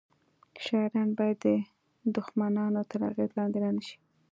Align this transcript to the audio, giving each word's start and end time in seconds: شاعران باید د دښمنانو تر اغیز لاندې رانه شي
شاعران 0.63 1.09
باید 1.17 1.37
د 1.43 1.47
دښمنانو 2.15 2.81
تر 2.91 2.99
اغیز 3.09 3.31
لاندې 3.37 3.57
رانه 3.63 3.81
شي 3.87 3.95